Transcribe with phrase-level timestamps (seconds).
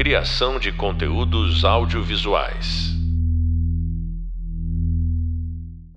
[0.00, 2.88] Criação de conteúdos audiovisuais.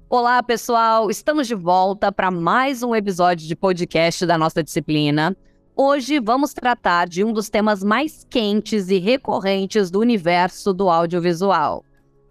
[0.09, 1.09] Olá, pessoal!
[1.09, 5.33] Estamos de volta para mais um episódio de podcast da nossa disciplina.
[5.73, 11.85] Hoje vamos tratar de um dos temas mais quentes e recorrentes do universo do audiovisual.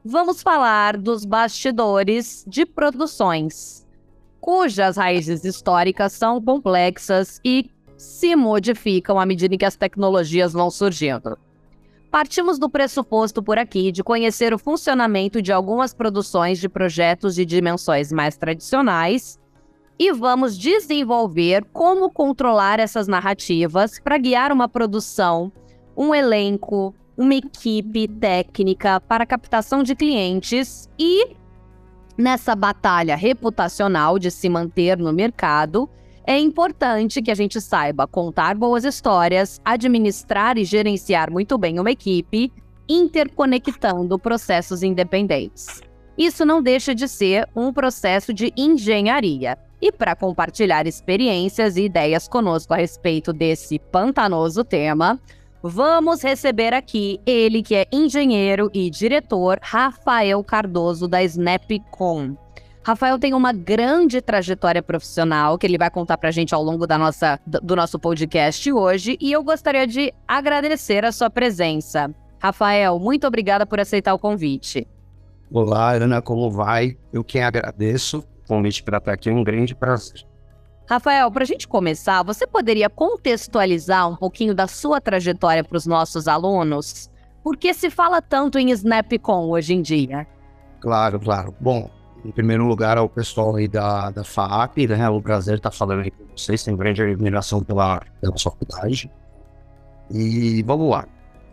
[0.04, 3.88] Vamos falar dos bastidores de produções,
[4.42, 11.38] cujas raízes históricas são complexas e se modificam à medida que as tecnologias vão surgindo.
[12.12, 17.46] Partimos do pressuposto por aqui de conhecer o funcionamento de algumas produções de projetos de
[17.46, 19.40] dimensões mais tradicionais
[19.98, 25.50] e vamos desenvolver como controlar essas narrativas para guiar uma produção,
[25.96, 31.34] um elenco, uma equipe técnica para captação de clientes e
[32.18, 35.88] nessa batalha reputacional de se manter no mercado
[36.26, 41.90] é importante que a gente saiba contar boas histórias, administrar e gerenciar muito bem uma
[41.90, 42.52] equipe,
[42.88, 45.80] interconectando processos independentes.
[46.16, 49.58] Isso não deixa de ser um processo de engenharia.
[49.80, 55.18] E para compartilhar experiências e ideias conosco a respeito desse pantanoso tema,
[55.60, 62.36] vamos receber aqui ele que é engenheiro e diretor Rafael Cardoso da Snapcom.
[62.84, 66.98] Rafael tem uma grande trajetória profissional que ele vai contar pra gente ao longo da
[66.98, 72.12] nossa, do nosso podcast hoje e eu gostaria de agradecer a sua presença.
[72.40, 74.88] Rafael, muito obrigada por aceitar o convite.
[75.52, 76.96] Olá, Ana, como vai?
[77.12, 80.26] Eu quem agradeço o convite para estar aqui, é um grande prazer.
[80.90, 85.86] Rafael, para a gente começar, você poderia contextualizar um pouquinho da sua trajetória para os
[85.86, 87.08] nossos alunos?
[87.44, 90.26] Por que se fala tanto em Snapcom hoje em dia?
[90.80, 91.54] Claro, claro.
[91.60, 91.88] Bom,
[92.24, 95.08] em primeiro lugar, ao pessoal aí da, da FAP, né?
[95.08, 99.10] O prazer estar falando aí com vocês, tem grande admiração pela, pela faculdade.
[100.10, 101.06] E vamos lá.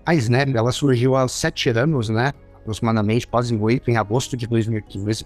[0.06, 2.34] A Snap, ela surgiu há sete anos, né?
[2.56, 5.26] Aproximadamente, quase oito, em agosto de 2015.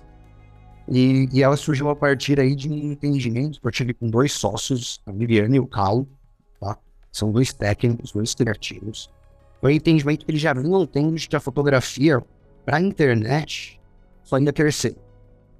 [0.87, 4.33] E, e ela surgiu a partir aí de um entendimento que eu tive com dois
[4.33, 6.07] sócios, a Viviane e o Carlo,
[6.59, 6.77] tá?
[7.11, 9.09] São dois técnicos, dois criativos.
[9.61, 12.21] Foi um entendimento que eles já vinham tendo de que a fotografia
[12.65, 13.79] para a internet
[14.23, 14.95] só ainda crescer.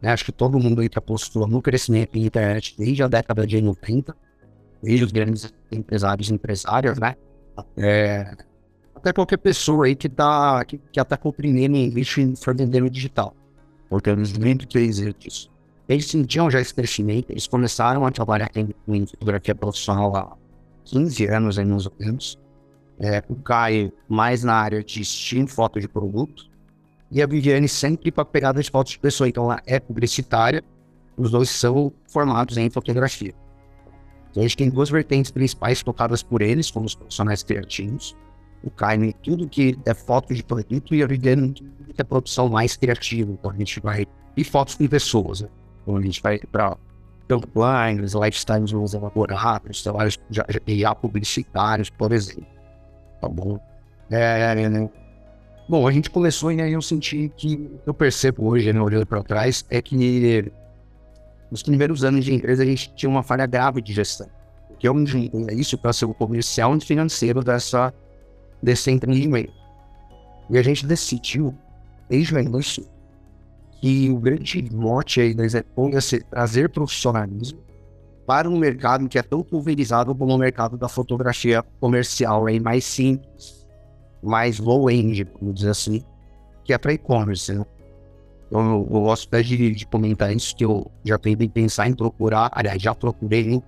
[0.03, 0.11] Né?
[0.11, 3.61] Acho que todo mundo aí que apostou no crescimento da internet desde a década de
[3.61, 4.13] 90,
[4.83, 7.15] desde os grandes empresários e empresárias, né?
[7.55, 8.35] Até,
[8.93, 13.33] até qualquer pessoa aí que está que, que até compreendendo inglês e for no digital.
[13.89, 15.49] Porque eles muito dizer disso.
[15.87, 20.35] Eles sentiam já esse crescimento, eles começaram a trabalhar em fotografia profissional há
[20.83, 22.37] 15 anos, aí, mais ou menos.
[22.99, 26.49] É, o Caio mais na área de estilo, foto de produto,
[27.13, 29.29] e a Viviane sempre com a pegada de fotos de pessoa.
[29.29, 30.63] Então ela é publicitária,
[31.15, 33.33] os dois são formados em fotografia.
[34.31, 38.17] Então a gente tem duas vertentes principais tocadas por eles, como os profissionais criativos.
[38.63, 42.01] O Caio em tudo que é foto de produto e a Viviane em tudo que
[42.01, 43.31] é produção mais criativa.
[43.31, 44.07] Então a gente vai.
[44.35, 45.49] E fotos com pessoas, né?
[45.83, 46.75] Então a gente vai para
[47.27, 52.47] campanhas, lifestyles mais elaborados, trabalhos já, já publicitários, por exemplo.
[53.21, 53.59] Tá bom?
[54.09, 54.89] É, né?
[55.67, 59.23] Bom, a gente começou e aí eu senti que eu percebo hoje, né, olhando para
[59.23, 60.51] trás, é que
[61.49, 64.27] nos primeiros anos de empresa a gente tinha uma falha grave de gestão.
[64.77, 64.95] Que eu
[65.49, 67.93] é isso para ser o comercial e financeiro dessa,
[68.61, 69.53] desse empreendimento.
[70.49, 71.55] E a gente decidiu,
[72.09, 72.85] desde o início,
[73.79, 77.59] que o grande mote aí da Exepon ia ser trazer profissionalismo
[78.27, 82.83] para um mercado que é tão pulverizado como o mercado da fotografia comercial, aí mais
[82.83, 83.62] simples
[84.23, 86.03] mais low-end, vamos dizer assim,
[86.63, 87.53] que é para e-commerce.
[87.53, 87.65] Né?
[88.49, 92.49] Eu, eu gosto até de, de, comentar isso, que eu já tentei pensar em procurar,
[92.53, 93.61] aliás, já procurei,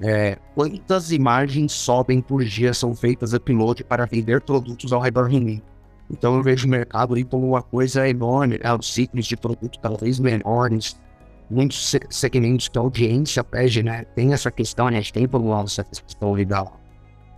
[0.00, 5.40] é, quantas imagens sobem por dia são feitas upload para vender produtos ao redor de
[5.40, 5.62] mim.
[6.10, 8.74] Então eu vejo o mercado ali como uma coisa enorme, né?
[8.74, 11.00] os ciclos de produto talvez menores,
[11.50, 14.04] muitos segmentos que a audiência pede, né?
[14.14, 14.98] Tem essa questão, né?
[14.98, 16.66] A gente tem por essa questão da,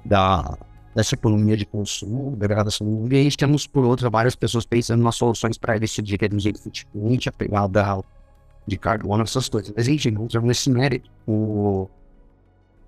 [0.04, 0.58] da
[0.98, 5.14] dessa economia de consumo, degradação do e aí temos, por outro, várias pessoas pensando nas
[5.14, 8.02] soluções para esse dia, reduzir efetivamente a pegada
[8.66, 9.72] de carbono, essas coisas.
[9.76, 11.88] Mas, enfim, entrando nesse mérito, o,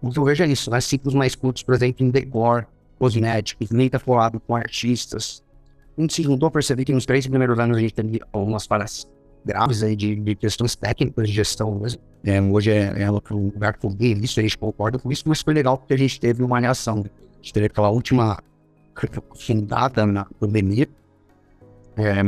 [0.03, 0.81] o que eu vejo é isso, né?
[0.81, 2.67] Ciclos mais curtos, por exemplo, em decor,
[2.99, 5.41] cosméticos, nem tá falado com artistas.
[5.97, 9.07] Gente se juntou a perceber que nos três primeiros anos a gente teve algumas falhas
[9.45, 12.03] graves aí de, de questões técnicas de gestão mesmo.
[12.25, 15.55] É, hoje é, é um lugar com isso, a gente concorda com isso, mas foi
[15.55, 17.05] legal porque a gente teve uma reação
[17.41, 18.39] gente teve aquela última
[19.35, 20.89] fundada na pandemia.
[21.97, 22.23] É,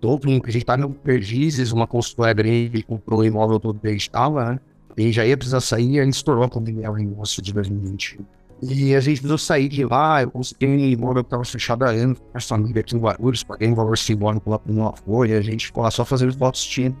[0.00, 3.88] todo mundo, a gente estava no Perdizes, uma consultora grande, comprou o imóvel todo que
[3.88, 4.60] estava, né?
[4.96, 8.18] E já ia precisar sair, e estourou a pandemia em agosto de 2020.
[8.60, 11.90] E a gente precisou sair de lá, eu consegui um imóvel que estava fechado há
[11.90, 15.40] anos, a família aqui em Guarulhos, paguei um valor simbólico lá para uma folha, a
[15.40, 16.94] gente ficou lá só fazendo fotos tinha.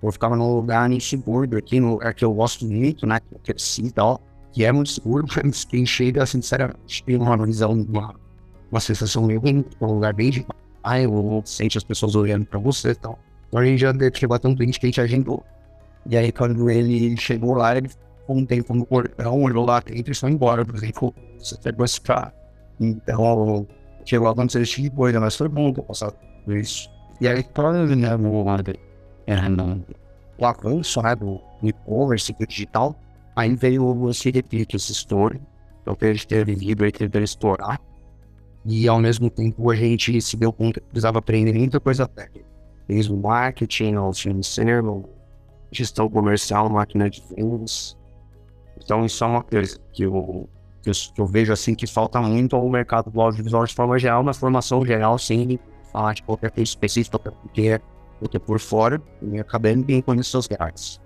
[0.00, 3.40] Eu ficava num lugar inseguro aqui, num lugar que eu gosto muito, né, que eu
[3.42, 4.20] cresci e tal,
[4.54, 8.14] que é muito seguro, mas quem chega, sinceramente, tem uma visão, uma,
[8.70, 10.46] uma sensação meio ruim, um lugar bem de
[10.82, 13.18] ai, eu sente as pessoas olhando para você e tal.
[13.48, 15.44] Então a gente já chegou a tanto gente que a gente agendou.
[16.06, 17.88] E aí quando ele chegou lá, ele
[18.28, 20.64] um tempo no portão, olhou lá dentro e foi embora.
[20.64, 22.32] Por exemplo, você tem que buscar.
[22.80, 23.66] Então,
[24.04, 26.14] chegou a acontecer esse tipo de coisa, mas foi bom ter passado
[26.44, 26.88] por isso.
[27.20, 28.44] E aí, quando né, no,
[29.26, 29.84] é, no,
[30.38, 32.96] o avanço né, do e-commerce, do digital,
[33.34, 35.40] aí veio esse repeat, esse story.
[35.82, 37.80] Então, que a gente teve vivido e teve estourar.
[38.64, 42.46] E ao mesmo tempo a gente se deu conta que precisava aprender muita coisa técnica.
[42.88, 45.04] Desde o marketing, ao financeiro,
[45.70, 47.96] gestão comercial, máquina de vendas,
[48.76, 50.48] então isso é uma coisa que eu,
[50.82, 53.98] que eu, que eu vejo assim que falta muito ao mercado do audiovisual de forma
[53.98, 55.58] geral, na formação geral, sem
[55.92, 57.80] falar de qualquer coisa específica, porque
[58.20, 61.00] eu por fora e acabei bem com seus grátis.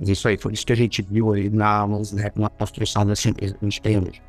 [0.00, 3.54] Isso aí, foi isso que a gente viu aí na, né, na construção dessa empresa
[3.54, 4.22] que a gente tem hoje.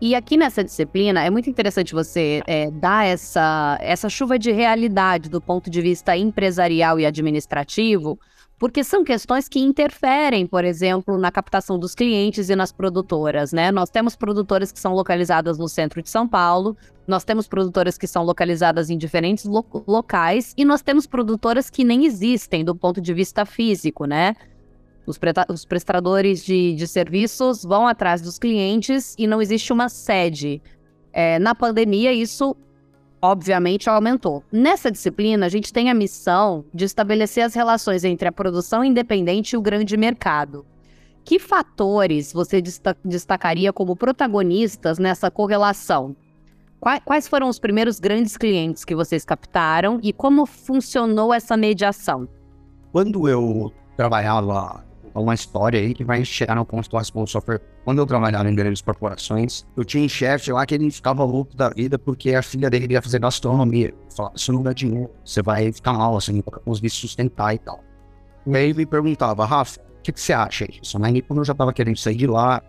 [0.00, 5.28] E aqui nessa disciplina é muito interessante você é, dar essa, essa chuva de realidade
[5.28, 8.18] do ponto de vista empresarial e administrativo,
[8.58, 13.70] porque são questões que interferem, por exemplo, na captação dos clientes e nas produtoras, né?
[13.70, 16.76] Nós temos produtoras que são localizadas no centro de São Paulo,
[17.06, 21.84] nós temos produtoras que são localizadas em diferentes lo locais e nós temos produtoras que
[21.84, 24.34] nem existem do ponto de vista físico, né?
[25.06, 25.18] Os,
[25.48, 30.62] os prestadores de, de serviços vão atrás dos clientes e não existe uma sede.
[31.12, 32.56] É, na pandemia, isso
[33.20, 34.42] obviamente aumentou.
[34.50, 39.52] Nessa disciplina, a gente tem a missão de estabelecer as relações entre a produção independente
[39.52, 40.66] e o grande mercado.
[41.24, 42.60] Que fatores você
[43.04, 46.16] destacaria como protagonistas nessa correlação?
[47.04, 52.28] Quais foram os primeiros grandes clientes que vocês captaram e como funcionou essa mediação?
[52.90, 54.84] Quando eu trabalhava
[55.20, 57.60] uma história aí que vai chegar no ponto do software.
[57.84, 61.56] Quando eu trabalhava em grandes corporações, eu tinha um chefe lá que ele ficava louco
[61.56, 63.92] da vida porque a filha dele ia fazer gastronomia.
[64.16, 67.80] Falava, isso não dá dinheiro, você vai ficar mal, assim, para conseguir sustentar e tal.
[68.46, 70.98] E aí ele me perguntava, Rafa, o que, que, você acha disso?
[70.98, 71.10] Né?
[71.12, 72.60] E quando eu já tava querendo sair de lá,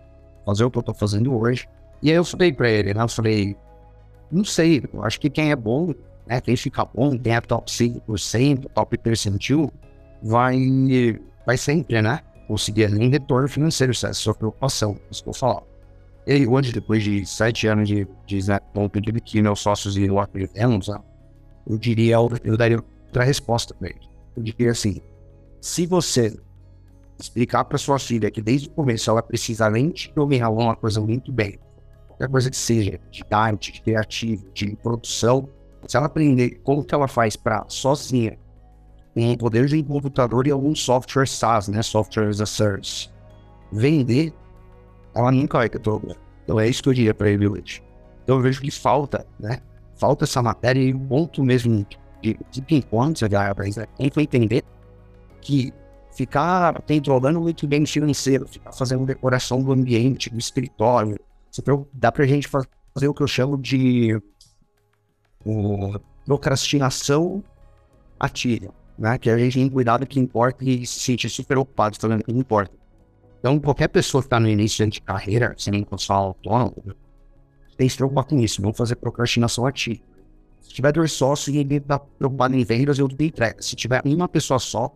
[0.46, 1.68] fazer o que eu tô fazendo hoje.
[2.02, 3.02] E aí eu falei pra ele, né?
[3.02, 3.56] Eu falei,
[4.32, 5.94] não sei, eu acho que quem é bom,
[6.28, 6.42] né?
[6.42, 9.72] Quem fica bom, quem é top 5%, top percentil,
[10.22, 10.58] vai,
[11.46, 12.20] vai sempre, né?
[12.48, 15.64] Conseguia nem retorno financeiro, essa é a sua preocupação, isso que eu falar.
[16.26, 20.20] E hoje, depois de sete anos de, de Snapchat, de que meus sócios e eu
[20.20, 20.88] aprendemos,
[21.68, 24.00] eu diria, eu daria outra resposta para ele.
[24.36, 25.02] Eu diria assim,
[25.60, 26.38] se você
[27.20, 31.00] explicar para sua filha que desde o começo ela precisa além de dominar uma coisa
[31.02, 31.60] muito bem,
[32.08, 35.48] qualquer coisa que seja, de arte, de criativo, de produção,
[35.88, 38.38] se ela aprender como que ela faz para sozinha
[39.14, 41.82] com poder de computador e algum software SaaS, né?
[41.82, 43.10] Software as a Service.
[43.72, 44.34] Vender,
[45.14, 46.16] ela nunca vai problema.
[46.44, 47.84] Então é isso que eu diria para ele hoje.
[48.24, 49.60] Então eu vejo que falta, né?
[49.96, 51.86] Falta essa matéria e um ponto mesmo
[52.22, 53.14] de, de ping-pong,
[53.54, 53.66] para
[53.98, 54.64] quem foi entender
[55.42, 55.72] que
[56.12, 61.20] ficar controlando muito bem o financeiro, ficar fazendo decoração do ambiente, do escritório,
[61.94, 64.20] dá pra gente fazer o que eu chamo de
[65.46, 67.44] o, procrastinação
[68.20, 69.18] ativa né?
[69.18, 72.32] Que a gente tem cuidado que importa e se sentir super ocupado fazendo o que
[72.32, 72.74] importa.
[73.40, 76.76] Então, qualquer pessoa que está no início de carreira, sem profissional autônomo,
[77.76, 80.02] tem que se preocupar com isso, não fazer procrastinação ativa.
[80.62, 83.62] Se tiver dois sócios e ele está preocupado em vendas, eu dou entrega.
[83.62, 84.96] Se tiver uma pessoa só,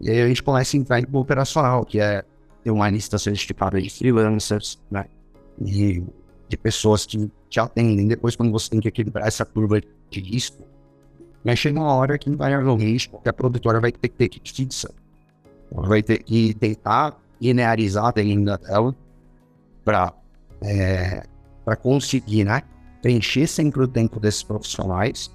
[0.00, 2.24] e aí a gente começa a entrar em operacional, que é
[2.64, 5.06] ter uma lista certificada de freelancers, né?
[5.64, 6.02] E
[6.48, 8.08] de pessoas que te atendem.
[8.08, 10.65] Depois, quando você tem que equilibrar essa curva de risco,
[11.46, 14.92] mas chega uma hora que, invariavelmente, a produtora vai ter que ter fixa.
[15.72, 18.92] Ela vai ter que tentar linearizar a demanda dela
[19.84, 20.12] para
[20.60, 21.22] é,
[21.80, 22.62] conseguir né,
[23.00, 25.30] preencher sempre o tempo desses profissionais,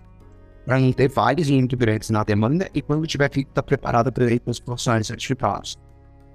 [0.65, 4.11] para não ter vários muito grandes na demanda e quando tiver que estar tá preparada
[4.11, 5.77] para para os profissionais certificados.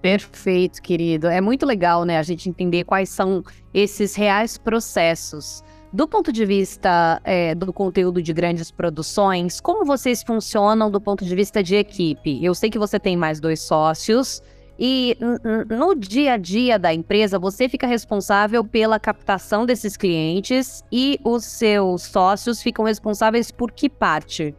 [0.00, 1.26] Perfeito, querido.
[1.26, 5.62] É muito legal, né, a gente entender quais são esses reais processos
[5.96, 11.24] do ponto de vista é, do conteúdo de grandes produções, como vocês funcionam do ponto
[11.24, 12.44] de vista de equipe?
[12.44, 14.42] Eu sei que você tem mais dois sócios.
[14.78, 15.16] E
[15.70, 21.46] no dia a dia da empresa, você fica responsável pela captação desses clientes e os
[21.46, 24.54] seus sócios ficam responsáveis por que parte?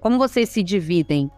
[0.00, 1.30] Como vocês se dividem?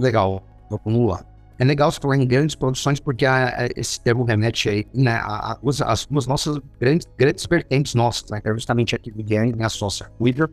[0.00, 0.42] Legal,
[0.84, 1.29] vamos lá.
[1.60, 5.20] É legal você falar em grandes produções porque a, a, esse termo remete aí, né,
[5.22, 9.22] a, as, as, as nossas grandes, grandes vertentes nossas, né, que é justamente aqui do
[9.22, 10.48] Gang e a Social Twitter,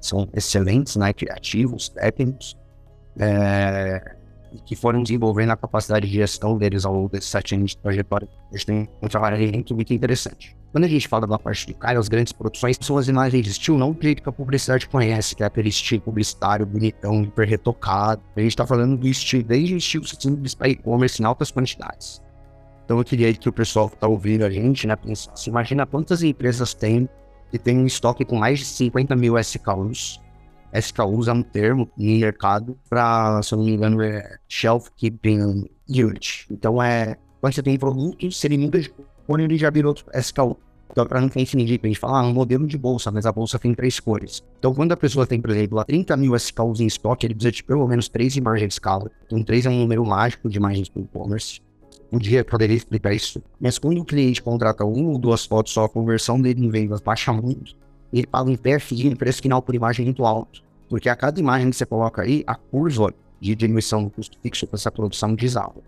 [0.00, 2.56] são excelentes, né, criativos, técnicos,
[3.18, 4.14] é,
[4.64, 8.28] que foram desenvolvendo a capacidade de gestão deles ao longo desses sete anos de trajetória.
[8.52, 10.56] Eles têm um trabalho muito, muito interessante.
[10.72, 13.50] Quando a gente fala da parte de cara, as grandes produções são as imagens de
[13.50, 18.22] estilo, não jeito que a publicidade conhece, que é aquele estilo publicitário bonitão, hiper retocado.
[18.34, 22.22] A gente tá falando do estilo, desde estilo simples para e-commerce em altas quantidades.
[22.86, 26.22] Então eu queria que o pessoal que tá ouvindo a gente, né, pensasse, imagina quantas
[26.22, 27.06] empresas tem
[27.50, 30.18] que tem um estoque com mais de 50 mil SKUs.
[30.72, 35.68] SKUs é um termo no mercado para, se eu não me engano, é Shelf Keeping
[35.86, 36.46] Unit.
[36.50, 38.88] Então é, quando você tem produto, se ele muda de
[39.26, 40.56] cor, ele já virou SKU.
[40.92, 43.58] Então, para não confundir, a gente fala, ah, um modelo de bolsa, mas a bolsa
[43.58, 44.44] tem três cores.
[44.58, 47.50] Então, quando a pessoa tem, por exemplo, lá 30 mil SKUs em estoque, ele precisa
[47.50, 49.10] de pelo menos três imagens de escala.
[49.24, 51.62] Então, três é um número mágico de imagens para o e-commerce.
[52.12, 53.42] Um dia poderia explicar isso.
[53.58, 57.00] Mas quando o cliente contrata uma ou duas fotos, só a conversão dele em vendas
[57.00, 57.74] baixa muito.
[58.12, 60.62] Ele paga um PFI, um preço final por imagem muito alto.
[60.90, 64.66] Porque a cada imagem que você coloca aí, a curva de diminuição do custo fixo
[64.66, 65.80] para essa produção desaba.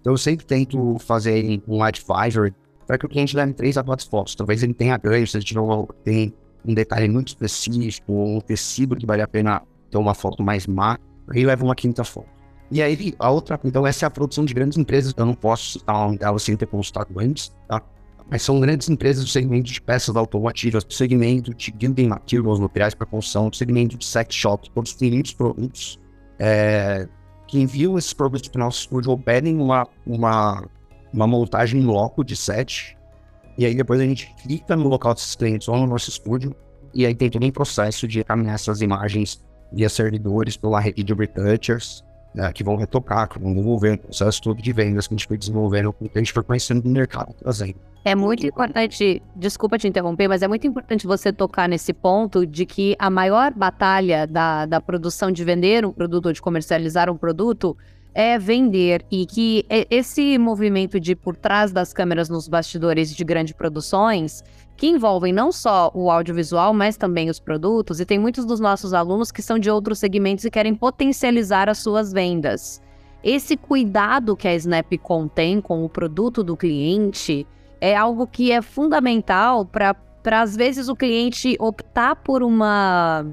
[0.00, 2.52] Então, eu sempre tento fazer um advisor
[2.86, 4.34] para que o cliente leve três a quatro fotos.
[4.34, 8.96] Talvez ele tenha ganho, se ele tiver um, tem um detalhe muito específico, um tecido
[8.96, 10.98] que vale a pena ter uma foto mais má,
[11.28, 12.28] aí leva uma quinta foto.
[12.70, 15.78] E aí, a outra, então essa é a produção de grandes empresas, eu não posso
[15.78, 17.82] citar uma delas sem ter consultado antes, tá?
[18.30, 22.94] Mas são grandes empresas do segmento de peças automotivas, do segmento de building materials, materiais
[22.94, 26.00] para construção, do segmento de sex shop, todos têm muitos produtos
[26.38, 27.06] é,
[27.46, 30.66] que enviam esses produtos para o nosso estúdio ou pedem uma, uma
[31.14, 32.98] uma montagem em loco de set.
[33.56, 36.54] E aí depois a gente clica no local desses clientes ou no nosso estúdio.
[36.92, 39.42] E aí tem todo um processo de caminhar essas imagens
[39.72, 42.04] via servidores pela rede de retouchers,
[42.34, 45.26] né, que vão retocar, que vão desenvolver o processo todo de vendas que a gente
[45.26, 47.76] foi desenvolvendo, que a gente foi conhecendo no mercado trazendo.
[48.04, 52.66] É muito importante, desculpa te interromper, mas é muito importante você tocar nesse ponto de
[52.66, 57.16] que a maior batalha da, da produção de vender um produto ou de comercializar um
[57.16, 57.76] produto
[58.14, 63.54] é vender e que esse movimento de por trás das câmeras nos bastidores de grandes
[63.54, 64.42] produções,
[64.76, 68.94] que envolvem não só o audiovisual, mas também os produtos, e tem muitos dos nossos
[68.94, 72.80] alunos que são de outros segmentos e querem potencializar as suas vendas.
[73.22, 77.46] Esse cuidado que a Snap contém com o produto do cliente
[77.80, 83.26] é algo que é fundamental para, às vezes, o cliente optar por uma,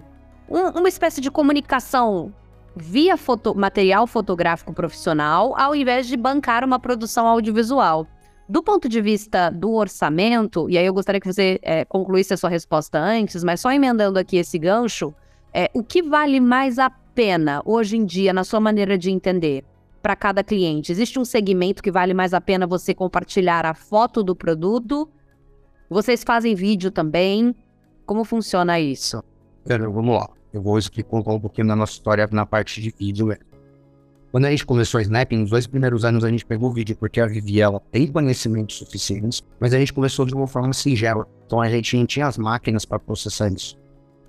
[0.50, 2.34] um, uma espécie de comunicação
[2.76, 8.08] via foto material fotográfico profissional, ao invés de bancar uma produção audiovisual.
[8.48, 12.38] Do ponto de vista do orçamento, e aí eu gostaria que você é, concluísse a
[12.38, 15.14] sua resposta antes, mas só emendando aqui esse gancho,
[15.54, 19.64] é, o que vale mais a pena hoje em dia, na sua maneira de entender,
[20.02, 20.92] para cada cliente?
[20.92, 25.10] Existe um segmento que vale mais a pena você compartilhar a foto do produto?
[25.90, 27.56] Vocês fazem vídeo também?
[28.06, 29.24] Como funciona isso?
[29.64, 30.30] Pera, vamos lá.
[30.54, 33.28] Eu vou explicar um pouquinho da nossa história na parte de vídeo.
[33.28, 33.38] Né?
[34.32, 36.96] Quando a gente começou a Snap, nos dois primeiros anos a gente pegou o vídeo
[36.96, 41.28] porque a Vivi ela tem conhecimentos suficientes, mas a gente começou de uma forma singela.
[41.46, 43.78] Então a gente não tinha as máquinas para processar isso.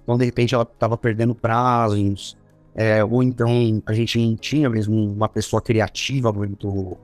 [0.02, 2.36] Então de repente ela estava perdendo prazos,
[2.74, 6.96] é, ou então a gente não tinha mesmo uma pessoa criativa muito,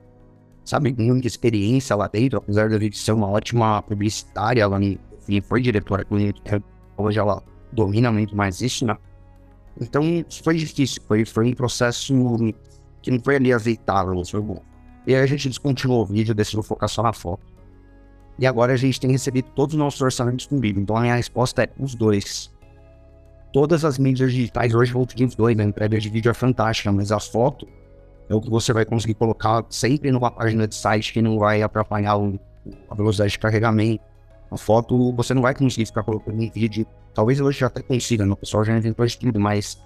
[0.65, 4.79] sabe, muita experiência lá dentro, apesar da Vivi ser uma ótima publicitária, ela
[5.43, 6.63] foi diretora clínica,
[6.97, 8.97] hoje ela domina muito mais isso, né?
[9.79, 10.03] Então
[10.43, 12.13] foi difícil, foi, foi um processo
[13.01, 14.61] que não foi ali aceitável, não foi bom.
[15.07, 17.41] E aí a gente descontinuou o vídeo, decidiu focar só na foto.
[18.37, 20.81] E agora a gente tem recebido todos os nossos orçamentos com vídeo.
[20.81, 22.51] Então a minha resposta é os dois.
[23.51, 25.63] Todas as mídias digitais hoje vão pedir os dois, né?
[25.63, 27.67] A entrega de vídeo é fantástica, mas a foto
[28.29, 31.63] é o que você vai conseguir colocar sempre numa página de site que não vai
[31.63, 32.15] atrapalhar
[32.89, 34.03] a velocidade de carregamento.
[34.51, 38.25] A foto você não vai conseguir ficar colocando em vídeo Talvez hoje já até consiga,
[38.25, 38.31] né?
[38.31, 39.81] o pessoal já inventou isso tudo, mas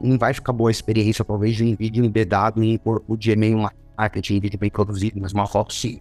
[0.00, 3.68] não vai ficar boa a experiência, talvez, de um vídeo embedado em corpo de e-mail
[3.96, 6.00] marketing, vídeo bem produzido, mas uma foto sim.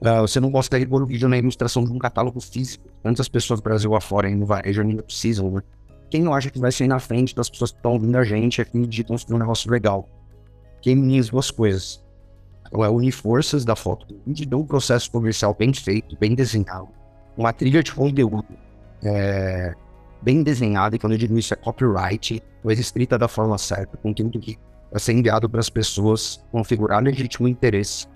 [0.00, 2.88] Uh, você não consegue pôr o vídeo na ilustração de um catálogo físico.
[3.02, 5.62] Tantas pessoas do Brasil afora aí no varejo ainda precisam, né?
[6.10, 8.60] Quem não acha que vai sair na frente das pessoas que estão ouvindo a gente
[8.60, 10.08] é fim de construir um negócio legal?
[10.80, 12.04] Quem une as duas coisas?
[12.72, 16.88] É unir forças da foto de um processo comercial bem feito, bem desenhado,
[17.36, 18.46] uma trilha de conteúdo
[19.02, 19.74] é,
[20.22, 24.38] bem desenhada, e quando eu digo isso é copyright, coisa escrita da forma certa, conteúdo
[24.40, 24.58] que
[24.90, 28.06] vai ser enviado para as pessoas configurar legítimo interesse,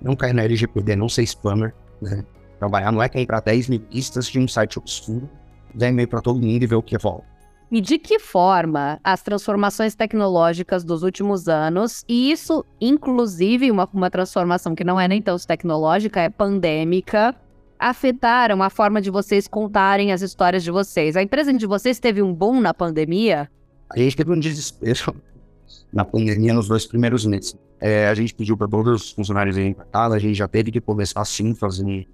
[0.00, 2.24] não cair na LGPD, não ser spammer, né?
[2.58, 5.28] Trabalhar não é para 10 mil listas de um site obscuro,
[5.74, 7.26] dar e-mail para todo mundo e ver o que volta.
[7.70, 14.08] E de que forma as transformações tecnológicas dos últimos anos, e isso, inclusive, uma, uma
[14.08, 17.34] transformação que não é nem tão tecnológica, é pandêmica,
[17.78, 21.16] afetaram a forma de vocês contarem as histórias de vocês?
[21.16, 23.50] A empresa de vocês teve um boom na pandemia?
[23.90, 25.14] A gente teve um desespero
[25.92, 27.56] na pandemia nos dois primeiros meses.
[27.80, 30.70] É, a gente pediu para todos os funcionários irem para casa, a gente já teve
[30.70, 32.06] que começar sim, fazer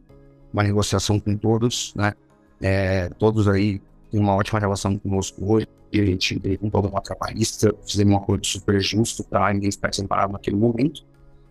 [0.52, 2.12] uma negociação com todos, né?
[2.60, 5.66] É, todos aí têm uma ótima relação conosco hoje.
[5.92, 10.32] A gente teve um problema trabalhista, fizemos um acordo super justo para ninguém ficar separado
[10.32, 11.04] naquele momento,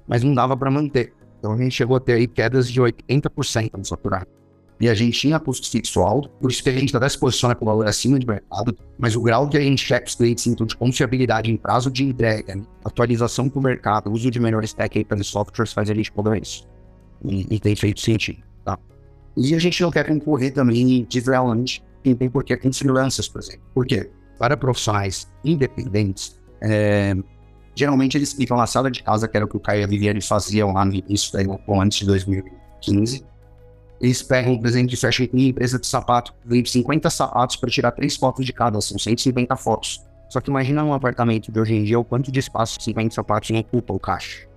[0.07, 1.13] mas não dava para manter.
[1.39, 4.39] Então a gente chegou a ter aí quedas de 80% no faturamento.
[4.79, 7.53] E a gente tinha custo fixo alto, por isso que a gente até se posiciona
[7.53, 10.65] com valor acima de mercado, mas o grau que a gente checa os clientes então,
[10.65, 12.63] de confiabilidade em prazo de entrega, né?
[12.86, 16.65] atualização para o mercado, uso de melhores tech para softwares faz a gente poder isso.
[17.25, 18.79] E, e, tem feito sentido, tá?
[19.36, 23.62] E a gente não quer concorrer também deslealmente quem tem porquê com freelancers, por exemplo.
[23.74, 24.10] Por quê?
[24.38, 27.13] Para profissionais independentes, é,
[27.79, 29.88] geralmente eles ficam na sala de casa, que era o que o Caio e a
[29.88, 31.48] Viviane faziam lá no início, daí,
[31.79, 33.25] antes de 2015.
[34.01, 38.17] Eles pegam, por exemplo, de fashion empresa de sapato, vende 50 sapatos para tirar três
[38.17, 40.03] fotos de cada, são 150 fotos.
[40.29, 43.50] Só que imagina um apartamento de hoje em dia, o quanto de espaço 50 sapatos
[43.50, 44.48] não ocupa o caixa.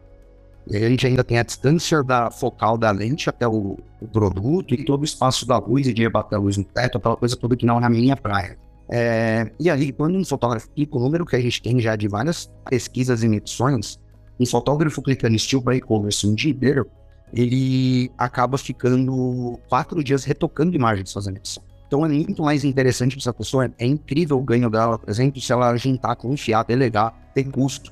[0.68, 4.08] E aí a gente ainda tem a distância da focal da lente até o, o
[4.08, 7.16] produto e todo o espaço da luz e de rebater a luz no teto, aquela
[7.16, 8.56] coisa toda que não é na minha praia.
[8.94, 12.06] É, e aí, quando um fotógrafo clica o número que a gente tem já de
[12.08, 13.98] várias pesquisas e medições,
[14.38, 16.86] um fotógrafo clicando estilo para e-commerce um dia inteiro,
[17.32, 21.64] ele acaba ficando quatro dias retocando imagens suas edição.
[21.86, 25.40] Então é muito mais interessante para essa pessoa, é incrível o ganho dela, por exemplo,
[25.40, 27.90] se ela agentar, confiar, delegar, tem custo.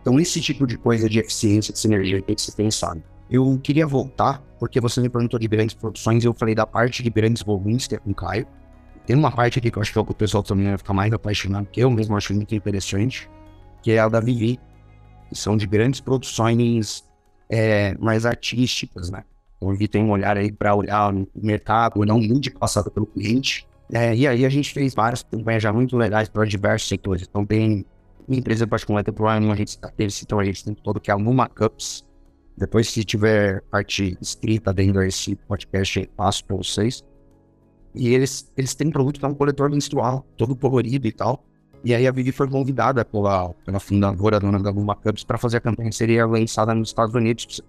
[0.00, 3.02] Então esse tipo de coisa de eficiência, de sinergia tem que ser pensado.
[3.30, 7.10] Eu queria voltar, porque você me perguntou de grandes produções, eu falei da parte de
[7.10, 8.46] grandes volumes, que é com o Caio.
[9.08, 11.10] Tem uma parte aqui que eu acho que é o pessoal também vai ficar mais
[11.14, 13.26] apaixonado, que eu mesmo acho muito interessante,
[13.82, 14.60] que é a da Vivi,
[15.30, 17.02] que são de grandes produções
[17.48, 19.24] é, mais artísticas, né?
[19.56, 23.66] Então, Vivi tem um olhar aí para olhar no mercado, não muito passado pelo cliente.
[23.90, 27.22] É, e aí a gente fez várias campanhas já muito legais para diversos setores.
[27.26, 27.86] Então tem
[28.28, 29.14] uma empresa particular, tem
[29.50, 32.04] a gente teve então a gente tem todo que é a Numa Cups.
[32.58, 37.02] Depois, se tiver parte escrita dentro desse podcast, eu passo para vocês.
[37.94, 41.44] E eles, eles têm produto que é um coletor menstrual, todo colorido e tal.
[41.84, 45.58] E aí a Vivi foi convidada pela, pela fundadora, dona da Luma Cubs, para fazer
[45.58, 47.60] a campanha seria lançada nos Estados Unidos.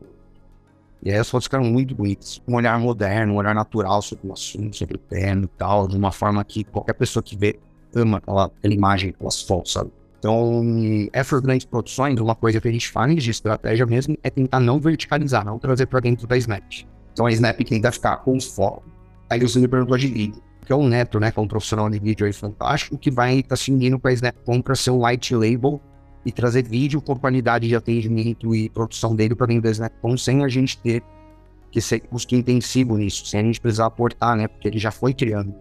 [1.02, 2.42] E aí as fotos ficaram muito bonitas.
[2.48, 5.96] Um olhar moderno, um olhar natural sobre o assunto, sobre o terno e tal, de
[5.96, 7.60] uma forma que qualquer pessoa que vê
[7.96, 9.92] ama aquela, aquela imagem, aquelas fotos, sabe?
[10.20, 10.62] Então,
[11.14, 14.78] essas grandes produções, uma coisa que a gente faz de estratégia mesmo é tentar não
[14.78, 16.64] verticalizar, não trazer para dentro da Snap.
[17.14, 18.84] Então a Snap tenta ficar com foco
[19.30, 21.32] Aí você me perguntou de vídeo, que é o Neto, né?
[21.32, 24.12] Que é um profissional de vídeo aí fantástico, que vai estar tá se unindo para
[24.12, 25.80] a Snapcom para ser um light label
[26.26, 30.44] e trazer vídeo com qualidade de atendimento e produção dele para dentro da Snapcom sem
[30.44, 31.04] a gente ter
[31.72, 34.48] que ser custo intensivo nisso, sem a gente precisar aportar, né?
[34.48, 35.54] Porque ele já foi criando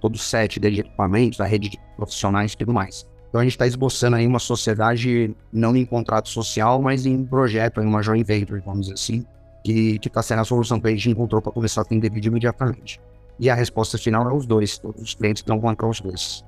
[0.00, 3.06] todo o set de equipamentos, a rede de profissionais e tudo mais.
[3.28, 7.80] Então a gente está esboçando aí uma sociedade não em contrato social, mas em projeto,
[7.80, 9.24] em uma joint venture, vamos dizer assim,
[9.62, 13.00] que está sendo a solução que a gente encontrou para começar a atender vídeo imediatamente.
[13.38, 16.44] E a resposta final é os dois, todos os clientes estão contra os dois.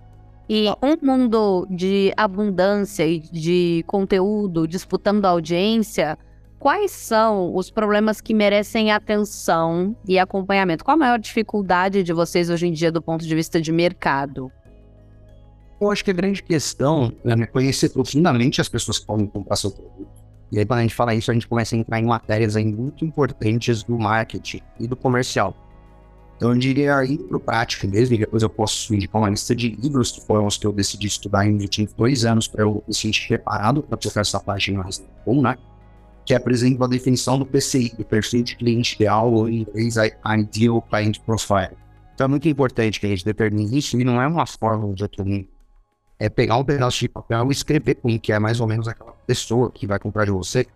[0.48, 6.18] E um mundo de abundância e de conteúdo disputando a audiência,
[6.58, 10.84] quais são os problemas que merecem atenção e acompanhamento?
[10.84, 14.52] Qual a maior dificuldade de vocês hoje em dia do ponto de vista de mercado?
[15.80, 19.70] Eu acho que a grande questão é conhecer profundamente as pessoas que podem comprar seu
[19.70, 22.56] produto e aí, quando a gente fala isso, a gente começa a entrar em matérias
[22.56, 25.56] aí muito importantes do marketing e do comercial.
[26.36, 29.54] Então, eu diria aí para o prático mesmo, e depois eu posso indicar uma lista
[29.54, 32.82] de livros que foram os que eu decidi estudar em tive dois anos para eu
[32.86, 34.84] me sentir preparado para tocar essa página
[35.24, 35.56] bom, né?
[36.24, 40.82] Que apresenta a definição do PCI, do perfil de cliente ideal, ou em inglês, Ideal
[40.82, 41.76] Client Profile.
[42.14, 45.02] Então, é muito importante que a gente determine isso, e não é uma forma de
[45.02, 45.46] determinar
[46.18, 49.12] é pegar um pedaço de papel e escrever com que é mais ou menos aquela
[49.26, 50.66] pessoa que vai comprar de você.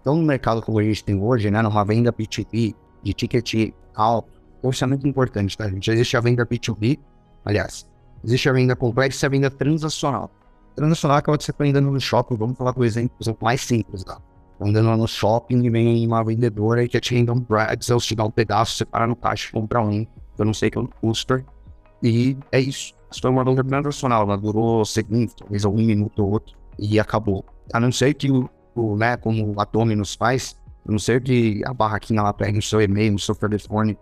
[0.00, 4.30] Então, no mercado como a gente tem hoje, né, numa venda B2B, de ticket alto,
[4.64, 5.90] isso é muito importante, tá, gente?
[5.90, 6.98] Existe a venda B2B,
[7.44, 7.88] aliás,
[8.24, 10.30] existe a venda complexa e a venda transacional.
[10.74, 14.20] Transacional acaba de ser andando no shopping, vamos falar do exemplo, exemplo mais simples, tá?
[14.60, 17.98] Andando lá no shopping e vem uma vendedora e quer te render um bread, eu
[17.98, 20.94] te dá um pedaço, você para no caixa e compra um, eu não sei quanto
[20.96, 21.44] custa,
[22.02, 22.94] e é isso.
[23.10, 27.44] Isso foi uma longa transacional, ela durou segundos, talvez algum minuto ou outro, e acabou.
[27.72, 30.56] A não ser que o, o né, como a Domino's faz,
[30.86, 33.98] a não ser que a barraquinha lá pegue no seu e-mail, no seu telefone,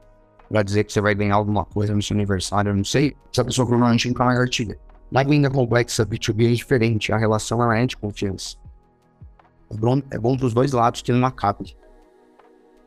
[0.48, 3.44] para dizer que você vai ganhar alguma coisa no seu aniversário, eu não sei, essa
[3.44, 4.76] pessoa provavelmente nunca mais artiga.
[5.11, 8.56] Na venda complexa B2B é diferente, a relação ela é de confiança.
[9.70, 11.76] É bom, é bom dois lados que não acabe.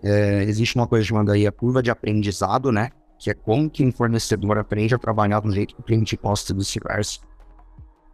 [0.01, 2.89] É, existe uma coisa chamada aí a curva de aprendizado, né?
[3.19, 6.53] Que é como que um fornecedor aprende a trabalhar do jeito que o cliente gosta
[6.53, 7.19] e vice-versa.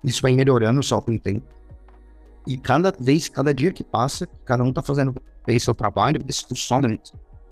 [0.04, 1.48] Isso vai melhorando só com o tempo.
[2.48, 5.16] E cada vez, cada dia que passa, cada um tá fazendo
[5.46, 7.00] bem seu trabalho, isso funciona.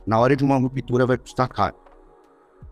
[0.06, 1.76] Na hora de uma ruptura vai custar caro.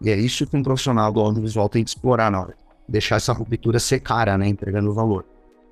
[0.01, 2.55] E é isso que um profissional do audiovisual tem que explorar na hora.
[2.87, 4.47] Deixar essa ruptura ser cara, né?
[4.47, 5.25] Entregando valor.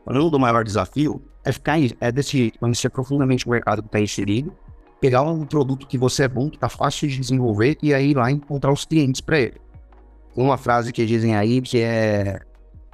[0.06, 4.00] Falando do maior desafio, é ficar é desse jeito, conhecer profundamente o mercado que está
[4.00, 4.56] inserido,
[5.00, 8.18] pegar um produto que você é bom, que está fácil de desenvolver, e aí ir
[8.18, 9.62] lá encontrar os clientes para ele.
[10.36, 12.40] Uma frase que dizem aí que é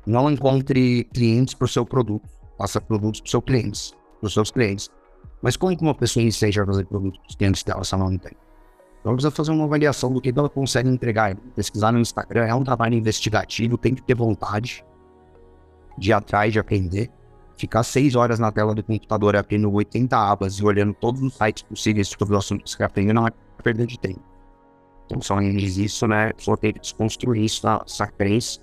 [0.05, 4.89] não encontre clientes para o seu produto, faça produtos para seus clientes, os seus clientes.
[5.41, 8.09] Mas como que uma pessoa iniciante vai fazer produtos para os clientes dela se ela
[8.09, 8.33] não tem?
[9.01, 11.35] Então precisa fazer uma avaliação do que ela consegue entregar.
[11.55, 14.83] Pesquisar no Instagram é um trabalho investigativo, tem que ter vontade
[15.97, 17.11] de ir atrás, de aprender.
[17.57, 21.63] Ficar seis horas na tela do computador abrindo 80 abas e olhando todos os sites
[21.63, 23.31] possíveis sobre o assunto que você quer aprender não é
[23.63, 24.21] perda de tempo.
[25.05, 26.31] Então, só isso, né?
[26.37, 28.59] Só tem que desconstruir isso, essa crença.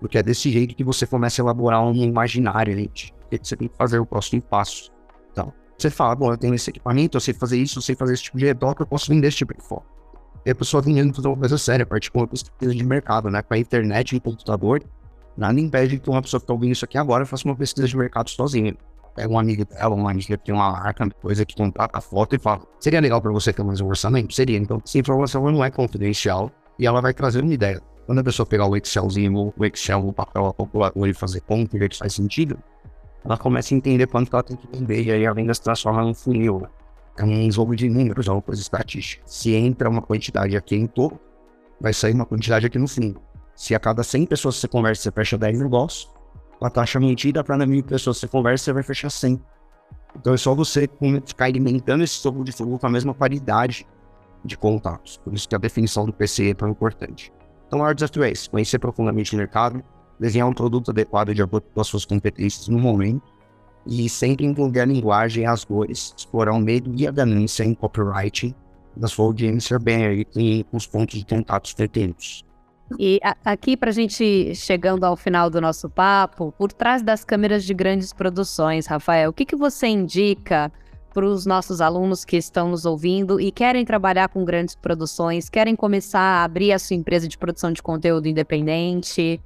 [0.00, 3.14] Porque é desse jeito que você começa a elaborar um imaginário, gente.
[3.30, 4.92] Que você tem que fazer o próximo passo.
[5.32, 8.14] Então, você fala, bom, eu tenho esse equipamento, eu sei fazer isso, eu sei fazer
[8.14, 9.84] esse tipo de redobre, eu posso vender esse tipo de foto.
[10.44, 13.42] E a pessoa vendendo fazer uma coisa séria, com uma pesquisa de mercado, né?
[13.42, 14.82] Com a internet e o computador,
[15.36, 17.96] nada impede que uma pessoa que está ouvindo isso aqui agora faça uma pesquisa de
[17.96, 18.74] mercado sozinha.
[19.14, 22.36] Pega um amigo dela, uma amiga que tem uma marca, coisa que contrata a foto
[22.36, 24.34] e fala: seria legal para você ter mais um orçamento?
[24.34, 24.58] Seria.
[24.58, 27.80] Então, essa informação não é confidencial e ela vai trazer uma ideia.
[28.04, 31.76] Quando a pessoa pegar o Excelzinho, o Excel, o papel, a calculadora e fazer conta
[31.76, 32.58] que faz sentido,
[33.24, 36.02] ela começa a entender quanto ela tem que vender e aí a venda se transforma
[36.02, 36.60] num funil.
[36.60, 36.68] Né?
[37.18, 39.22] É um jogo de números, é uma coisa estatística.
[39.26, 41.18] Se entra uma quantidade aqui em topo,
[41.80, 43.16] vai sair uma quantidade aqui no fim.
[43.56, 46.10] Se a cada 100 pessoas você conversa, você fecha 10 negócios,
[46.60, 49.42] a taxa mentira, para mil pessoas você conversa, você vai fechar 100.
[50.14, 50.88] Então é só você
[51.24, 53.86] ficar alimentando esse jogo de fogo com a mesma qualidade
[54.44, 55.18] de contatos.
[55.18, 57.32] Por isso que a definição do PCE é tão importante.
[57.66, 59.82] Então, o desafio é esse, conhecer profundamente o mercado,
[60.20, 63.22] desenhar um produto adequado de acordo com as suas competências no momento
[63.86, 67.74] e sempre entender a linguagem e as dores, explorar o medo e a ganância em
[67.74, 68.54] copywriting
[68.96, 72.44] da sua audiência bem e com os pontos de contatos pretéritos.
[72.98, 77.24] E a, aqui, para a gente chegando ao final do nosso papo, por trás das
[77.24, 80.72] câmeras de grandes produções, Rafael, o que, que você indica
[81.12, 85.74] para os nossos alunos que estão nos ouvindo e querem trabalhar com grandes produções, querem
[85.74, 89.40] começar a abrir a sua empresa de produção de conteúdo independente?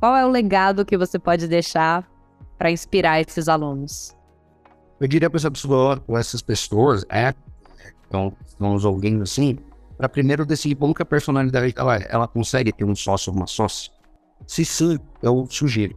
[0.00, 2.10] Qual é o legado que você pode deixar
[2.56, 4.16] para inspirar esses alunos?
[4.98, 7.34] Eu diria para essa pessoa, essas pessoas, é,
[8.02, 9.58] estão nos ouvindo assim,
[10.00, 12.08] para primeiro decidir como que a personalidade dela é.
[12.10, 13.92] Ela consegue ter um sócio ou uma sócia?
[14.46, 15.94] Se sim, eu sugiro.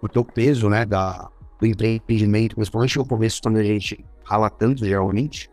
[0.00, 1.30] Porque o peso, né, da,
[1.60, 5.50] do empreendimento, principalmente no começo, quando a gente rala tanto, geralmente,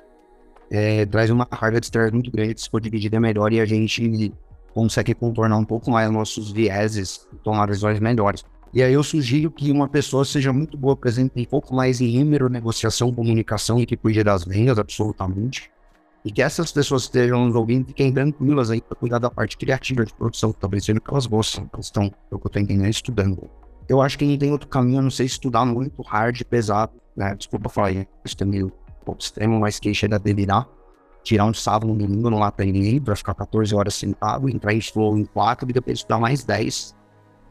[0.72, 2.62] é, traz uma carga de estresse muito grande.
[2.62, 4.34] Se for dividida é melhor e a gente
[4.74, 8.46] consegue contornar um pouco mais nossos vieses tomar decisões melhores.
[8.74, 12.18] E aí eu sugiro que uma pessoa seja muito boa, exemplo, um pouco mais em
[12.18, 15.70] número, negociação, comunicação e que cuide das vendas, absolutamente.
[16.24, 20.06] E que essas pessoas estejam nos ouvindo fiquem tranquilas aí para cuidar da parte criativa
[20.06, 23.50] de produção, talvez seja que elas gostam, elas estão, pelo que eu estou entendendo, estudando.
[23.90, 27.34] Eu acho que não tem outro caminho a não ser estudar muito hard, pesado, né?
[27.36, 30.68] Desculpa falar isso, é meio um pouco extremo, mas que chega a delirar
[31.24, 34.74] tirar um sábado, um domingo, não lá pra ninguém, pra ficar 14 horas sentado, entrar
[34.74, 36.96] em flow em 4 e depois estudar mais 10.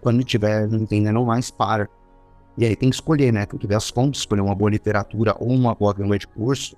[0.00, 1.88] Quando tiver não entendendo mais, para.
[2.56, 3.46] E aí tem que escolher, né?
[3.46, 6.76] Tem que ver as fontes, escolher uma boa literatura ou uma boa gama de curso.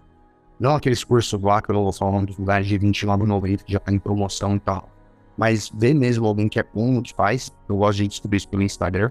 [0.62, 3.64] Não aqueles cursos lá que eu não vou falar o nome dos lugares de 29,90
[3.64, 4.88] que já tá em promoção e tal.
[5.36, 7.50] Mas ver mesmo alguém que é bom, que faz.
[7.68, 9.10] Eu gosto de descobrir isso pelo Instagram.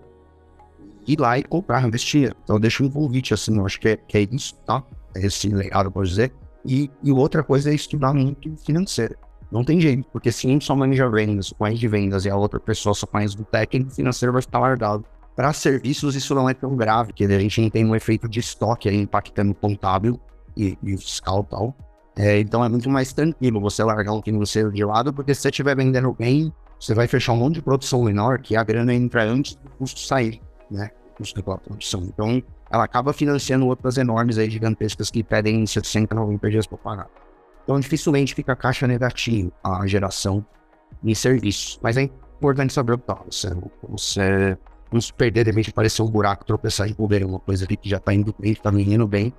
[1.06, 2.34] Ir lá e comprar, investir.
[2.42, 4.82] Então eu deixo um convite assim, eu acho que é, que é isso, tá?
[5.14, 6.32] É esse legado, pode dizer.
[6.66, 9.18] E, e outra coisa é estudar muito financeiro.
[9.52, 12.62] Não tem jeito, porque se um só manja vendas, conhece de vendas, e a outra
[12.62, 15.04] pessoa só conhece do técnico, financeiro vai ficar largado.
[15.36, 18.88] Para serviços, isso não é tão grave, porque a gente tem um efeito de estoque
[18.88, 20.18] aí impactando o contábil
[20.56, 21.76] e, e fiscal tal.
[22.16, 25.50] É, então é muito mais tranquilo você largar um financeiro de lado, porque se você
[25.50, 29.24] estiver vendendo bem, você vai fechar um monte de produção menor, que a grana entra
[29.24, 30.90] antes do custo sair, né?
[31.12, 32.02] O custo da produção.
[32.04, 37.10] Então, ela acaba financiando outras enormes aí, gigantescas que pedem 60, 90 dias para pagar.
[37.64, 40.46] Então, dificilmente fica caixa negativa, a geração
[41.04, 41.80] de serviços.
[41.82, 43.22] Mas é importante saber o que tá.
[43.30, 43.50] Você,
[43.88, 44.58] você
[44.92, 47.90] não se perder, de repente aparecer um buraco, tropeçar e envolver uma coisa ali que
[47.90, 49.34] já está indo bem, está indo bem,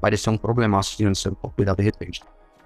[0.00, 2.22] parecer um problemaço financeiro para cuidar de repente.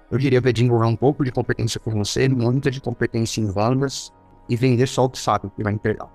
[0.09, 4.11] Eu diria para desenvolver um pouco de competência com você, muita de competência em vendas
[4.49, 6.09] e vender só o que sabe, que vai entregar.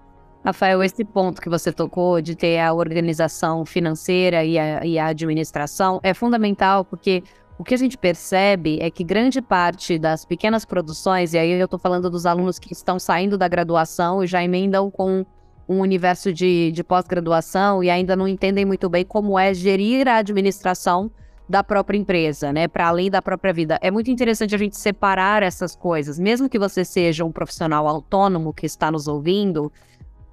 [0.45, 5.07] Rafael, esse ponto que você tocou de ter a organização financeira e a, e a
[5.07, 7.25] administração é fundamental porque
[7.59, 11.65] o que a gente percebe é que grande parte das pequenas produções, e aí eu
[11.65, 15.25] estou falando dos alunos que estão saindo da graduação e já emendam com
[15.69, 20.17] um universo de, de pós-graduação e ainda não entendem muito bem como é gerir a
[20.17, 21.11] administração
[21.49, 23.79] da própria empresa, né, para além da própria vida.
[23.81, 28.53] É muito interessante a gente separar essas coisas, mesmo que você seja um profissional autônomo
[28.53, 29.73] que está nos ouvindo.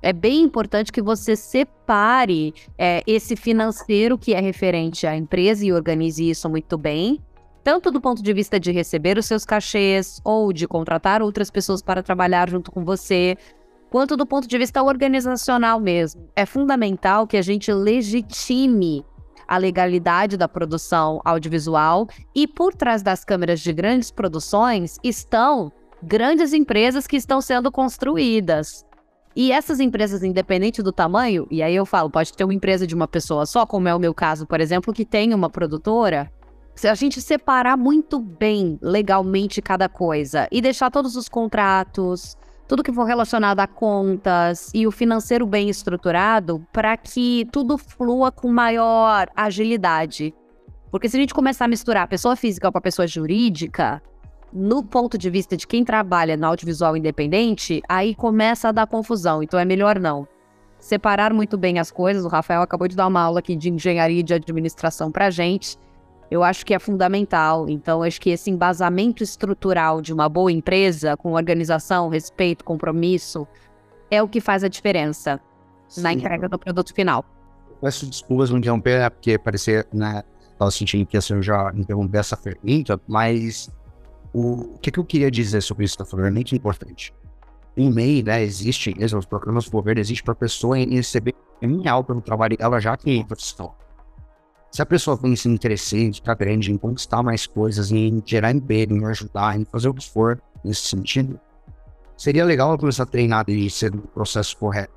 [0.02, 5.72] É bem importante que você separe é, esse financeiro que é referente à empresa e
[5.72, 7.22] organize isso muito bem,
[7.64, 11.82] tanto do ponto de vista de receber os seus cachês ou de contratar outras pessoas
[11.82, 13.38] para trabalhar junto com você,
[13.94, 16.28] quanto do ponto de vista organizacional mesmo.
[16.36, 19.06] É fundamental que a gente legitime
[19.48, 26.54] a legalidade da produção audiovisual e por trás das câmeras de grandes produções estão grandes
[26.54, 28.84] empresas que estão sendo construídas.
[29.36, 32.96] E essas empresas, independente do tamanho, e aí eu falo, pode ter uma empresa de
[32.96, 36.32] uma pessoa só, como é o meu caso, por exemplo, que tem uma produtora.
[36.74, 42.36] Se a gente separar muito bem legalmente cada coisa e deixar todos os contratos,
[42.74, 48.32] tudo que for relacionado a contas e o financeiro bem estruturado para que tudo flua
[48.32, 50.34] com maior agilidade.
[50.90, 54.02] Porque se a gente começar a misturar pessoa física com a pessoa jurídica,
[54.52, 59.44] no ponto de vista de quem trabalha no audiovisual independente, aí começa a dar confusão,
[59.44, 60.28] então é melhor não.
[60.80, 64.22] Separar muito bem as coisas, o Rafael acabou de dar uma aula aqui de engenharia
[64.22, 65.78] e de administração pra gente,
[66.30, 67.70] eu acho que é fundamental.
[67.70, 73.48] Então, acho que esse embasamento estrutural de uma boa empresa, com organização, respeito, compromisso,
[74.10, 75.40] é o que faz a diferença
[75.88, 76.02] Sim.
[76.02, 77.26] na entrega do produto final.
[77.82, 82.18] Peço desculpas não interromper, né, porque parecia, né, estava sentindo que assim, eu já interrompi
[82.18, 83.70] essa pergunta, mas
[84.34, 87.14] o, o que, que, eu queria dizer sobre isso que está falando é muito importante.
[87.76, 91.36] Em MEI, né, existe, os programas do governo existem para a pessoa receber
[91.88, 93.74] algo pelo trabalho ela já tem profissão.
[94.74, 98.96] Se a pessoa vem se interessante, tá grande, em conquistar mais coisas, em gerar emprego,
[98.96, 101.40] em ajudar, em fazer o que for nesse sentido,
[102.18, 104.92] seria legal ela começar a treinar de ser o processo correto.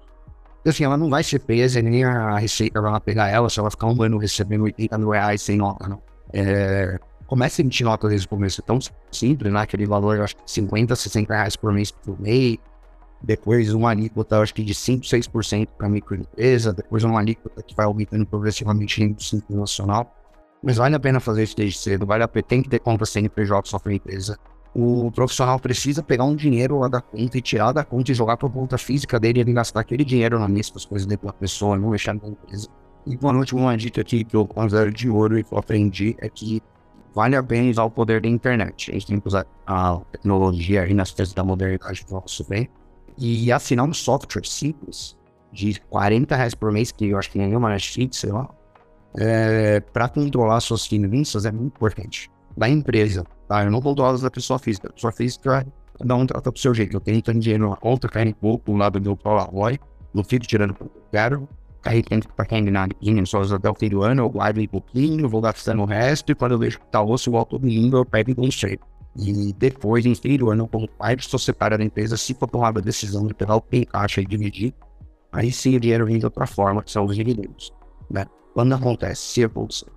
[0.66, 3.88] Assim, ela não vai ser presa, nem a receita vai pegar ela se ela ficar
[3.88, 6.02] um ano recebendo 80 mil reais sem nota, não.
[6.32, 8.78] É, comece a emitir nota desde o começo, é tão
[9.12, 9.60] simples, né?
[9.60, 12.56] Aquele valor, eu acho que 50, 60 reais por mês por mês,
[13.22, 17.86] depois uma alíquota, acho que de 5, 6% para microempresa, depois uma alíquota que vai
[17.86, 20.12] aumentando progressivamente em simples nacional.
[20.62, 23.06] Mas vale a pena fazer isso desde cedo, vale a pena, tem que ter conta
[23.06, 24.38] CNPJ só para empresa.
[24.74, 28.36] O profissional precisa pegar um dinheiro lá da conta e tirar da conta e jogar
[28.36, 31.34] para a conta física dele e gastar aquele dinheiro na as coisas dele para a
[31.34, 32.68] pessoa, não mexer na empresa.
[33.06, 36.28] E uma última dica aqui que eu considero de ouro e que eu aprendi é
[36.28, 36.60] que
[37.14, 38.90] vale a pena usar o poder da internet.
[38.90, 42.68] A gente tem que usar a tecnologia aí nas coisas da modernidade para nosso bem
[43.18, 45.16] e assinar um software simples
[45.52, 48.48] de 40 reais por mês, que eu acho que nenhuma Netflix, sei lá,
[49.18, 52.30] é, para controlar suas finanças é muito importante.
[52.56, 53.64] Da empresa, tá?
[53.64, 54.88] Eu não controlo da pessoa física.
[54.88, 55.66] A pessoa física,
[55.98, 56.96] cada um trata do seu jeito.
[56.96, 59.80] Eu tenho tanto dinheiro na conta, cai um pouco do lado do Polaroid,
[60.12, 61.48] não fico tirando o quero,
[61.82, 64.66] cai tempo para quem na linha, só até o fim do ano, eu guardo um
[64.66, 67.98] pouquinho, vou gastando o resto, e quando eu vejo que tá osso, eu volto domingo,
[67.98, 68.50] eu pego e um
[69.18, 73.26] e depois, em feio ano, como estou separado da empresa, se for tomar a decisão
[73.26, 74.74] de pegar o que encaixa e dividir,
[75.32, 77.72] aí sim o dinheiro vem de outra forma, que são os dividendos.
[78.10, 78.26] Né?
[78.52, 79.50] Quando acontece, se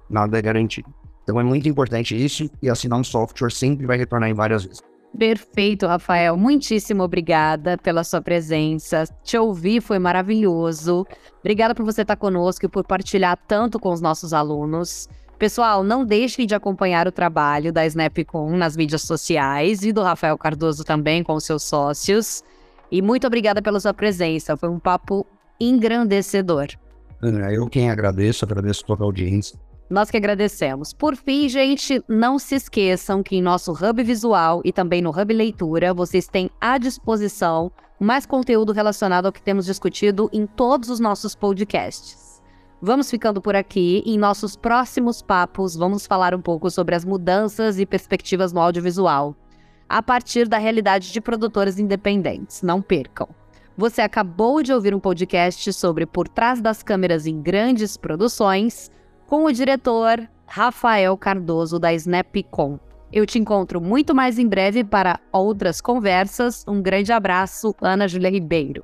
[0.09, 0.93] nada é garantido.
[1.23, 4.81] Então é muito importante isso e assinar um software sempre vai retornar em várias vezes.
[5.17, 6.37] Perfeito, Rafael.
[6.37, 9.05] Muitíssimo obrigada pela sua presença.
[9.23, 11.05] Te ouvir foi maravilhoso.
[11.39, 15.07] Obrigada por você estar conosco e por partilhar tanto com os nossos alunos.
[15.39, 20.37] Pessoal, não deixem de acompanhar o trabalho da Snapcom nas mídias sociais e do Rafael
[20.37, 22.43] Cardoso também com os seus sócios.
[22.91, 24.57] E muito obrigada pela sua presença.
[24.57, 25.25] Foi um papo
[25.57, 26.67] engrandecedor.
[27.53, 29.57] Eu quem agradeço, agradeço toda a audiência.
[29.89, 30.91] Nós que agradecemos.
[30.91, 35.33] Por fim, gente, não se esqueçam que em nosso Hub Visual e também no Hub
[35.33, 40.99] Leitura, vocês têm à disposição mais conteúdo relacionado ao que temos discutido em todos os
[40.99, 42.28] nossos podcasts.
[42.81, 44.01] Vamos ficando por aqui.
[44.05, 49.35] Em nossos próximos papos, vamos falar um pouco sobre as mudanças e perspectivas no audiovisual,
[49.87, 52.61] a partir da realidade de produtores independentes.
[52.61, 53.27] Não percam.
[53.75, 58.89] Você acabou de ouvir um podcast sobre Por Trás das Câmeras em Grandes Produções,
[59.27, 62.79] com o diretor Rafael Cardoso da Snapcom.
[63.11, 66.63] Eu te encontro muito mais em breve para outras conversas.
[66.67, 68.83] Um grande abraço, Ana Júlia Ribeiro.